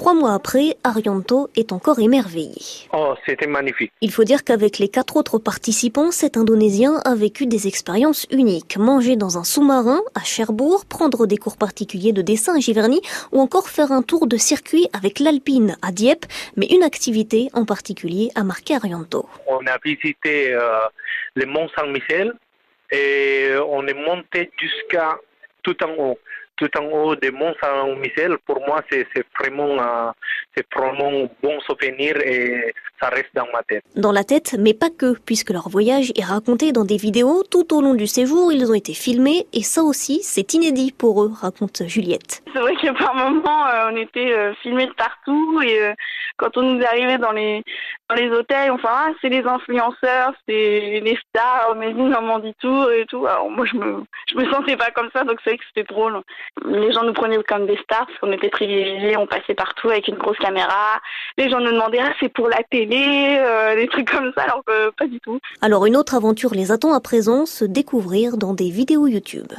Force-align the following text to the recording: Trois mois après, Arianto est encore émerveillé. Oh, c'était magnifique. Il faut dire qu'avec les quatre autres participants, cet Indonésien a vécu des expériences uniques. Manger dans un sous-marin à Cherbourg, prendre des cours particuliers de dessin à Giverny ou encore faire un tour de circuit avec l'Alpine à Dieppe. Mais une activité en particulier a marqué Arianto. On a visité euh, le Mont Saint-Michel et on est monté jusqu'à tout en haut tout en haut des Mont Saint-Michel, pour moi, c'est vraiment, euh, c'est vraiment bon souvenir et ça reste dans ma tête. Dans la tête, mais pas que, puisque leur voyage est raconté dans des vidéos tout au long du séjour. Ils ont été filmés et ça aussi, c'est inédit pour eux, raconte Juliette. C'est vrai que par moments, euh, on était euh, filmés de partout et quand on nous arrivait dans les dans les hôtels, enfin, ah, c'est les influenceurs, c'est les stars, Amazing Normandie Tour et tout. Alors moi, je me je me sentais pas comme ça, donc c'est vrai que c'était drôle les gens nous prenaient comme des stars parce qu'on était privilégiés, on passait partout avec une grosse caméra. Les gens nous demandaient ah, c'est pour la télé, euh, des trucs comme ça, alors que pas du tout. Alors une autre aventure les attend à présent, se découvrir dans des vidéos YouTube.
Trois 0.00 0.14
mois 0.14 0.32
après, 0.32 0.78
Arianto 0.82 1.50
est 1.56 1.72
encore 1.72 1.98
émerveillé. 1.98 2.88
Oh, 2.94 3.12
c'était 3.26 3.46
magnifique. 3.46 3.92
Il 4.00 4.10
faut 4.10 4.24
dire 4.24 4.44
qu'avec 4.44 4.78
les 4.78 4.88
quatre 4.88 5.14
autres 5.18 5.38
participants, 5.38 6.10
cet 6.10 6.38
Indonésien 6.38 7.02
a 7.04 7.14
vécu 7.14 7.44
des 7.44 7.68
expériences 7.68 8.26
uniques. 8.30 8.78
Manger 8.78 9.16
dans 9.16 9.36
un 9.36 9.44
sous-marin 9.44 10.00
à 10.14 10.24
Cherbourg, 10.24 10.86
prendre 10.86 11.26
des 11.26 11.36
cours 11.36 11.58
particuliers 11.58 12.14
de 12.14 12.22
dessin 12.22 12.56
à 12.56 12.60
Giverny 12.60 13.02
ou 13.30 13.42
encore 13.42 13.68
faire 13.68 13.92
un 13.92 14.00
tour 14.00 14.26
de 14.26 14.38
circuit 14.38 14.88
avec 14.94 15.18
l'Alpine 15.18 15.76
à 15.82 15.92
Dieppe. 15.92 16.24
Mais 16.56 16.68
une 16.70 16.82
activité 16.82 17.50
en 17.52 17.66
particulier 17.66 18.30
a 18.34 18.42
marqué 18.42 18.76
Arianto. 18.76 19.28
On 19.48 19.66
a 19.66 19.76
visité 19.84 20.54
euh, 20.54 20.78
le 21.34 21.44
Mont 21.44 21.68
Saint-Michel 21.76 22.32
et 22.90 23.50
on 23.68 23.86
est 23.86 23.92
monté 23.92 24.50
jusqu'à 24.58 25.18
tout 25.62 25.76
en 25.84 25.90
haut 25.98 26.18
tout 26.60 26.78
en 26.78 26.84
haut 26.84 27.16
des 27.16 27.30
Mont 27.30 27.54
Saint-Michel, 27.60 28.36
pour 28.46 28.60
moi, 28.66 28.82
c'est 28.90 29.06
vraiment, 29.38 29.78
euh, 29.78 30.10
c'est 30.54 30.66
vraiment 30.76 31.10
bon 31.42 31.58
souvenir 31.60 32.16
et 32.18 32.74
ça 33.00 33.08
reste 33.08 33.30
dans 33.34 33.46
ma 33.52 33.62
tête. 33.62 33.82
Dans 33.96 34.12
la 34.12 34.24
tête, 34.24 34.56
mais 34.58 34.74
pas 34.74 34.90
que, 34.90 35.18
puisque 35.18 35.50
leur 35.50 35.70
voyage 35.70 36.12
est 36.16 36.24
raconté 36.24 36.72
dans 36.72 36.84
des 36.84 36.98
vidéos 36.98 37.42
tout 37.50 37.74
au 37.74 37.80
long 37.80 37.94
du 37.94 38.06
séjour. 38.06 38.52
Ils 38.52 38.70
ont 38.70 38.74
été 38.74 38.92
filmés 38.92 39.46
et 39.54 39.62
ça 39.62 39.82
aussi, 39.82 40.20
c'est 40.22 40.52
inédit 40.52 40.92
pour 40.92 41.22
eux, 41.22 41.32
raconte 41.34 41.82
Juliette. 41.86 42.42
C'est 42.52 42.60
vrai 42.60 42.74
que 42.74 42.92
par 42.98 43.14
moments, 43.14 43.66
euh, 43.66 43.90
on 43.90 43.96
était 43.96 44.32
euh, 44.32 44.52
filmés 44.62 44.86
de 44.86 44.92
partout 44.92 45.62
et 45.62 45.94
quand 46.36 46.56
on 46.58 46.62
nous 46.62 46.84
arrivait 46.84 47.18
dans 47.18 47.32
les 47.32 47.62
dans 48.10 48.16
les 48.16 48.30
hôtels, 48.30 48.70
enfin, 48.72 48.88
ah, 48.90 49.10
c'est 49.20 49.28
les 49.28 49.44
influenceurs, 49.44 50.32
c'est 50.48 51.00
les 51.02 51.18
stars, 51.28 51.70
Amazing 51.72 52.08
Normandie 52.08 52.54
Tour 52.60 52.90
et 52.90 53.06
tout. 53.06 53.26
Alors 53.26 53.50
moi, 53.50 53.64
je 53.64 53.76
me 53.76 54.02
je 54.30 54.36
me 54.36 54.50
sentais 54.50 54.76
pas 54.76 54.90
comme 54.90 55.08
ça, 55.12 55.24
donc 55.24 55.38
c'est 55.44 55.50
vrai 55.50 55.58
que 55.58 55.64
c'était 55.72 55.92
drôle 55.92 56.20
les 56.66 56.92
gens 56.92 57.04
nous 57.04 57.12
prenaient 57.12 57.42
comme 57.42 57.66
des 57.66 57.76
stars 57.78 58.06
parce 58.06 58.18
qu'on 58.18 58.32
était 58.32 58.48
privilégiés, 58.48 59.16
on 59.16 59.26
passait 59.26 59.54
partout 59.54 59.88
avec 59.88 60.08
une 60.08 60.16
grosse 60.16 60.38
caméra. 60.38 61.00
Les 61.38 61.48
gens 61.50 61.60
nous 61.60 61.72
demandaient 61.72 62.00
ah, 62.00 62.12
c'est 62.20 62.28
pour 62.28 62.48
la 62.48 62.62
télé, 62.70 63.38
euh, 63.38 63.76
des 63.76 63.88
trucs 63.88 64.10
comme 64.10 64.32
ça, 64.36 64.42
alors 64.42 64.62
que 64.64 64.90
pas 64.90 65.06
du 65.06 65.20
tout. 65.20 65.38
Alors 65.60 65.86
une 65.86 65.96
autre 65.96 66.14
aventure 66.14 66.54
les 66.54 66.72
attend 66.72 66.92
à 66.92 67.00
présent, 67.00 67.46
se 67.46 67.64
découvrir 67.64 68.36
dans 68.36 68.54
des 68.54 68.70
vidéos 68.70 69.06
YouTube. 69.06 69.52